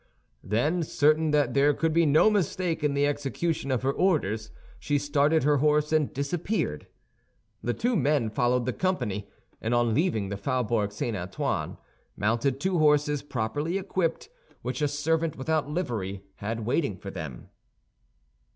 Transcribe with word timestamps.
Then, 0.43 0.81
certain 0.81 1.29
that 1.29 1.53
there 1.53 1.75
could 1.75 1.93
be 1.93 2.07
no 2.07 2.31
mistake 2.31 2.83
in 2.83 2.95
the 2.95 3.05
execution 3.05 3.69
of 3.69 3.83
her 3.83 3.93
orders, 3.93 4.49
she 4.79 4.97
started 4.97 5.43
her 5.43 5.57
horse 5.57 5.93
and 5.93 6.11
disappeared. 6.11 6.87
The 7.61 7.75
two 7.75 7.95
men 7.95 8.31
followed 8.31 8.65
the 8.65 8.73
company, 8.73 9.29
and 9.61 9.75
on 9.75 9.93
leaving 9.93 10.29
the 10.29 10.37
Faubourg 10.37 10.91
St. 10.91 11.15
Antoine, 11.15 11.77
mounted 12.17 12.59
two 12.59 12.79
horses 12.79 13.21
properly 13.21 13.77
equipped, 13.77 14.29
which 14.63 14.81
a 14.81 14.87
servant 14.87 15.35
without 15.35 15.69
livery 15.69 16.23
had 16.37 16.65
waiting 16.65 16.97
for 16.97 17.11
them. 17.11 17.49